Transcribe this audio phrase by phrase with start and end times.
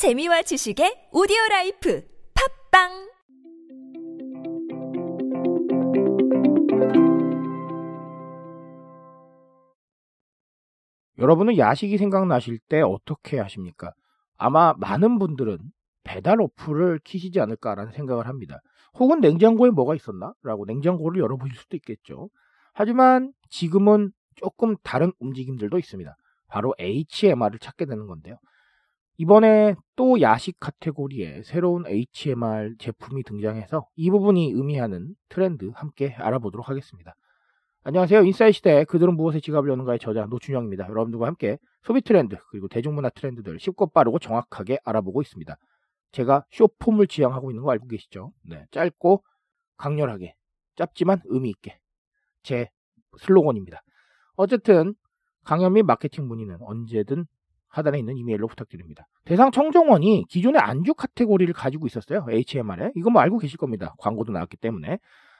[0.00, 2.02] 재미와 지식의 오디오 라이프
[2.72, 2.88] 팝빵
[11.18, 13.92] 여러분은 야식이 생각나실 때 어떻게 하십니까?
[14.38, 15.58] 아마 많은 분들은
[16.02, 18.62] 배달 어플을 키시지 않을까라는 생각을 합니다.
[18.94, 20.32] 혹은 냉장고에 뭐가 있었나?
[20.42, 22.30] 라고 냉장고를 열어보실 수도 있겠죠.
[22.72, 26.16] 하지만 지금은 조금 다른 움직임들도 있습니다.
[26.48, 28.38] 바로 HMR을 찾게 되는 건데요.
[29.20, 37.14] 이번에 또 야식 카테고리에 새로운 HMR 제품이 등장해서 이 부분이 의미하는 트렌드 함께 알아보도록 하겠습니다.
[37.82, 38.22] 안녕하세요.
[38.22, 40.88] 인사이 시대 그들은 무엇에 지갑을 여는가의 저자 노준영입니다.
[40.88, 45.54] 여러분들과 함께 소비 트렌드 그리고 대중문화 트렌드들 쉽고 빠르고 정확하게 알아보고 있습니다.
[46.12, 48.32] 제가 쇼폼을 지향하고 있는 거 알고 계시죠?
[48.48, 49.22] 네, 짧고
[49.76, 50.34] 강렬하게
[50.76, 51.78] 짧지만 의미 있게
[52.42, 52.70] 제
[53.18, 53.82] 슬로건입니다.
[54.36, 54.94] 어쨌든
[55.44, 57.26] 강연 및 마케팅 문의는 언제든
[57.70, 59.06] 하단에 있는 이메일로 부탁드립니다.
[59.24, 62.26] 대상 청정원이 기존의 안주 카테고리를 가지고 있었어요.
[62.28, 62.92] HMR에.
[62.96, 63.94] 이거 뭐 알고 계실 겁니다.
[63.98, 64.98] 광고도 나왔기 때문에.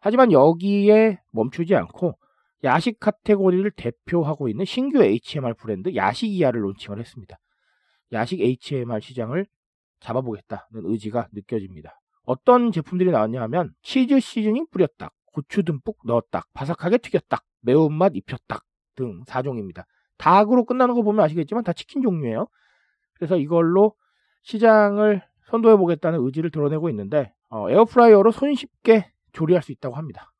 [0.00, 2.14] 하지만 여기에 멈추지 않고
[2.64, 7.36] 야식 카테고리를 대표하고 있는 신규 HMR 브랜드 야식이야를 론칭을 했습니다.
[8.12, 9.46] 야식 HMR 시장을
[10.00, 11.98] 잡아보겠다는 의지가 느껴집니다.
[12.24, 18.60] 어떤 제품들이 나왔냐 하면 치즈 시즈닝 뿌렸닭, 고추 듬뿍 넣었닭, 바삭하게 튀겼닭, 매운맛 입혔닭
[18.94, 19.84] 등 4종입니다.
[20.22, 22.46] 닭으로 끝나는 거 보면 아시겠지만 다 치킨 종류예요.
[23.14, 23.94] 그래서 이걸로
[24.42, 30.32] 시장을 선도해 보겠다는 의지를 드러내고 있는데 어, 에어프라이어로 손쉽게 조리할 수 있다고 합니다.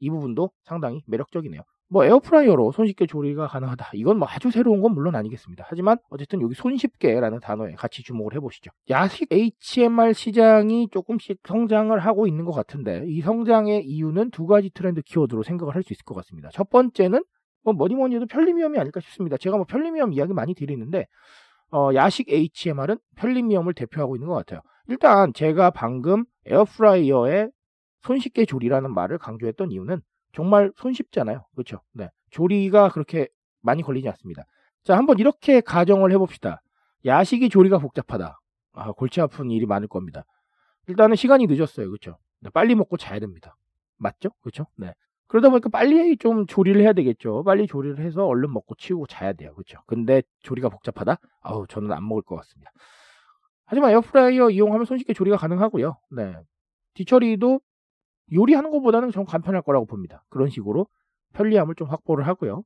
[0.00, 1.60] 이 부분도 상당히 매력적이네요.
[1.90, 3.90] 뭐 에어프라이어로 손쉽게 조리가 가능하다.
[3.94, 5.64] 이건 뭐 아주 새로운 건 물론 아니겠습니다.
[5.68, 8.70] 하지만 어쨌든 여기 손쉽게라는 단어에 같이 주목을 해보시죠.
[8.90, 15.02] 야식 HMR 시장이 조금씩 성장을 하고 있는 것 같은데 이 성장의 이유는 두 가지 트렌드
[15.02, 16.50] 키워드로 생각을 할 수 있을 것 같습니다.
[16.52, 17.22] 첫 번째는
[17.62, 19.36] 뭐 뭐니 뭐니 해도 편리미엄이 아닐까 싶습니다.
[19.36, 21.06] 제가 뭐 편리미엄 이야기 많이 드리는데
[21.70, 24.60] 어, 야식 HMR은 편리미엄을 대표하고 있는 것 같아요.
[24.86, 27.48] 일단 제가 방금 에어프라이어에
[28.02, 30.00] 손쉽게 조리라는 말을 강조했던 이유는
[30.32, 31.44] 정말 손쉽잖아요.
[31.54, 31.80] 그렇죠?
[31.92, 32.08] 네.
[32.30, 33.28] 조리가 그렇게
[33.60, 34.44] 많이 걸리지 않습니다.
[34.84, 36.62] 자, 한번 이렇게 가정을 해봅시다.
[37.04, 38.38] 야식이 조리가 복잡하다.
[38.72, 40.24] 아, 골치 아픈 일이 많을 겁니다.
[40.86, 41.88] 일단은 시간이 늦었어요.
[41.88, 42.18] 그렇죠?
[42.40, 43.56] 네, 빨리 먹고 자야 됩니다.
[43.98, 44.30] 맞죠?
[44.40, 44.66] 그렇죠?
[44.76, 44.94] 네.
[45.28, 47.44] 그러다 보니까 빨리 좀 조리를 해야 되겠죠.
[47.44, 49.52] 빨리 조리를 해서 얼른 먹고 치우고 자야 돼요.
[49.54, 49.78] 그렇죠?
[49.86, 51.18] 근데 조리가 복잡하다?
[51.42, 52.72] 아우, 저는 안 먹을 것 같습니다.
[53.66, 55.98] 하지만 에어프라이어 이용하면 손쉽게 조리가 가능하고요.
[56.12, 56.34] 네.
[56.94, 57.60] 뒤처리도
[58.32, 60.24] 요리하는 것보다는 좀 간편할 거라고 봅니다.
[60.30, 60.86] 그런 식으로
[61.34, 62.64] 편리함을 좀 확보를 하고요.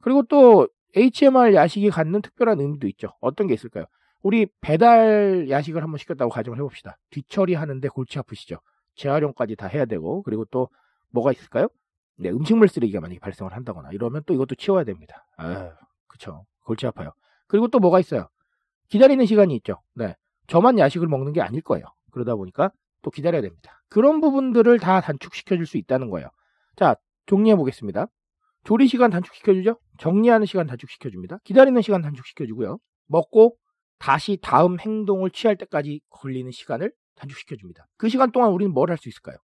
[0.00, 3.08] 그리고 또 HMR 야식이 갖는 특별한 의미도 있죠.
[3.20, 3.86] 어떤 게 있을까요?
[4.22, 6.96] 우리 배달 야식을 한번 시켰다고 가정을 해봅시다.
[7.10, 8.58] 뒤처리 하는데 골치 아프시죠?
[8.94, 10.68] 재활용까지 다 해야 되고 그리고 또
[11.10, 11.68] 뭐가 있을까요?
[12.16, 15.26] 네, 음식물 쓰레기가 만약에 발생을 한다거나 이러면 또 이것도 치워야 됩니다.
[15.36, 15.72] 아,
[16.06, 16.46] 그쵸.
[16.64, 17.12] 골치 아파요.
[17.48, 18.28] 그리고 또 뭐가 있어요?
[18.88, 19.82] 기다리는 시간이 있죠.
[19.94, 20.14] 네.
[20.46, 21.84] 저만 야식을 먹는 게 아닐 거예요.
[22.12, 22.70] 그러다 보니까
[23.02, 23.82] 또 기다려야 됩니다.
[23.88, 26.28] 그런 부분들을 다 단축시켜 줄 수 있다는 거예요.
[26.76, 28.06] 자, 정리해 보겠습니다.
[28.64, 29.78] 조리 시간 단축시켜 주죠?
[29.98, 31.38] 정리하는 시간 단축시켜 줍니다.
[31.44, 32.78] 기다리는 시간 단축시켜 주고요.
[33.06, 33.56] 먹고
[33.98, 37.86] 다시 다음 행동을 취할 때까지 걸리는 시간을 단축시켜 줍니다.
[37.96, 39.36] 그 시간 동안 우리는 뭘 할 수 있을까요?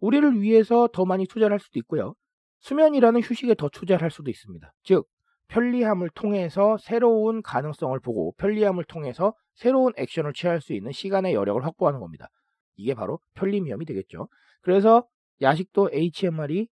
[0.00, 2.14] 우리를 위해서 더 많이 투자를 할 수도 있고요.
[2.60, 4.72] 수면이라는 휴식에 더 투자를 할 수도 있습니다.
[4.82, 5.06] 즉,
[5.48, 12.00] 편리함을 통해서 새로운 가능성을 보고 편리함을 통해서 새로운 액션을 취할 수 있는 시간의 여력을 확보하는
[12.00, 12.28] 겁니다.
[12.74, 14.28] 이게 바로 편리미엄이 되겠죠.
[14.62, 15.06] 그래서
[15.40, 16.68] 야식도 HMR이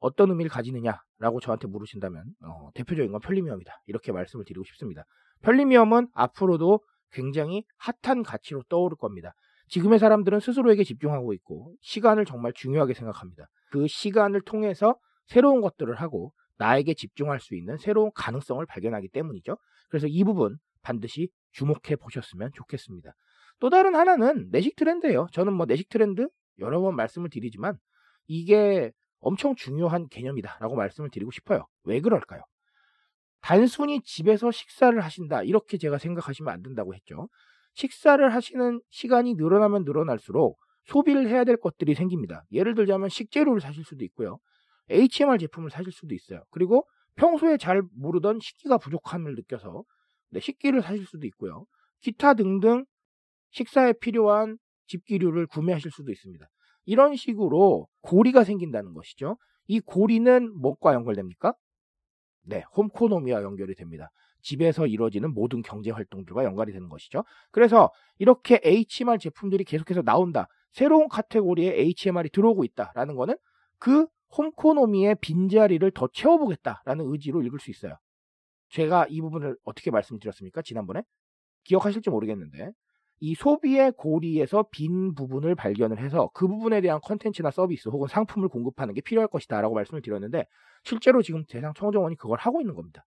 [0.00, 3.82] 어떤 의미를 가지느냐라고 저한테 물으신다면 어, 대표적인 건 편리미엄이다.
[3.86, 5.04] 이렇게 말씀을 드리고 싶습니다.
[5.42, 6.80] 편리미엄은 앞으로도
[7.12, 9.34] 굉장히 핫한 가치로 떠오를 겁니다.
[9.70, 13.46] 지금의 사람들은 스스로에게 집중하고 있고 시간을 정말 중요하게 생각합니다.
[13.70, 19.56] 그 시간을 통해서 새로운 것들을 하고 나에게 집중할 수 있는 새로운 가능성을 발견하기 때문이죠.
[19.88, 23.12] 그래서 이 부분 반드시 주목해 보셨으면 좋겠습니다.
[23.60, 25.28] 또 다른 하나는 내식 트렌드예요.
[25.32, 27.78] 저는 뭐 내식 트렌드 여러 번 말씀을 드리지만
[28.26, 31.66] 이게 엄청 중요한 개념이다라고 말씀을 드리고 싶어요.
[31.84, 32.42] 왜 그럴까요?
[33.40, 37.28] 단순히 집에서 식사를 하신다 이렇게 제가 생각하시면 안 된다고 했죠.
[37.74, 42.42] 식사를 하시는 시간이 늘어나면 늘어날수록 소비를 해야 될 것들이 생깁니다.
[42.52, 44.38] 예를 들자면 식재료를 사실 수도 있고요.
[44.88, 46.42] HMR 제품을 사실 수도 있어요.
[46.50, 46.86] 그리고
[47.16, 49.84] 평소에 잘 모르던 식기가 부족함을 느껴서
[50.30, 51.64] 네, 식기를 사실 수도 있고요.
[52.00, 52.84] 기타 등등
[53.50, 56.46] 식사에 필요한 집기류를 구매하실 수도 있습니다.
[56.86, 59.36] 이런 식으로 고리가 생긴다는 것이죠.
[59.66, 61.54] 이 고리는 뭐과 연결됩니까?
[62.42, 64.08] 네, 홈코노미와 연결이 됩니다.
[64.42, 67.24] 집에서 이루어지는 모든 경제 활동들과 연관이 되는 것이죠.
[67.50, 70.46] 그래서 이렇게 HMR 제품들이 계속해서 나온다.
[70.72, 73.36] 새로운 카테고리에 HMR이 들어오고 있다라는 거는
[73.78, 74.06] 그
[74.36, 77.96] 홈코노미의 빈자리를 더 채워보겠다라는 의지로 읽을 수 있어요.
[78.70, 80.62] 제가 이 부분을 어떻게 말씀드렸습니까?
[80.62, 81.02] 지난번에
[81.64, 82.70] 기억하실지 모르겠는데
[83.20, 88.94] 이 소비의 고리에서 빈 부분을 발견을 해서 그 부분에 대한 컨텐츠나 서비스 혹은 상품을 공급하는
[88.94, 90.46] 게 필요할 것이다 라고 말씀을 드렸는데
[90.84, 93.04] 실제로 지금 대상 청정원이 그걸 하고 있는 겁니다.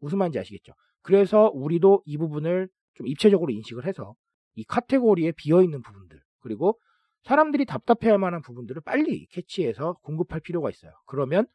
[0.00, 0.72] 무슨 말인지 아시겠죠?
[1.02, 4.14] 그래서 우리도 이 부분을 좀 입체적으로 인식을 해서
[4.54, 6.78] 이 카테고리에 비어있는 부분들 그리고
[7.22, 10.92] 사람들이 답답해할 만한 부분들을 빨리 캐치해서 공급할 필요가 있어요.
[11.06, 11.46] 그러면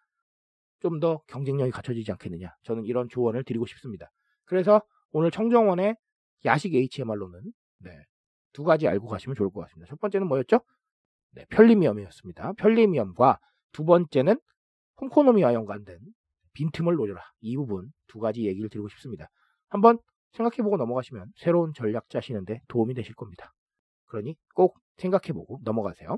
[0.83, 2.53] 좀 더 경쟁력이 갖춰지지 않겠느냐.
[2.63, 4.11] 저는 이런 조언을 드리고 싶습니다.
[4.43, 4.81] 그래서
[5.11, 5.95] 오늘 청정원의
[6.45, 7.41] 야식 HMR로는
[7.79, 7.91] 네,
[8.51, 9.89] 두 가지 알고 가시면 좋을 것 같습니다.
[9.89, 10.59] 첫 번째는 뭐였죠?
[11.31, 12.53] 네, 편리미엄이었습니다.
[12.53, 13.39] 편리미엄과
[13.71, 14.39] 두 번째는
[14.99, 15.99] 홈코노미와 연관된
[16.53, 17.21] 빈틈을 노려라.
[17.41, 19.27] 이 부분 두 가지 얘기를 드리고 싶습니다.
[19.69, 19.97] 한번
[20.33, 23.51] 생각해보고 넘어가시면 새로운 전략 짜시는데 도움이 되실 겁니다.
[24.05, 26.17] 그러니 꼭 생각해보고 넘어가세요.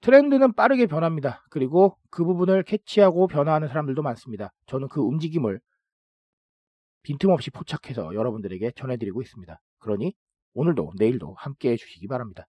[0.00, 1.42] 트렌드는 빠르게 변합니다.
[1.50, 4.52] 그리고 그 부분을 캐치하고 변화하는 사람들도 많습니다.
[4.66, 5.60] 저는 그 움직임을
[7.02, 9.58] 빈틈없이 포착해서 여러분들에게 전해드리고 있습니다.
[9.78, 10.14] 그러니
[10.54, 12.46] 오늘도 내일도 함께 해주시기 바랍니다.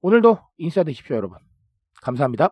[0.00, 1.38] 오늘도 인싸 되십시오, 여러분.
[2.02, 2.50] 감사합니다.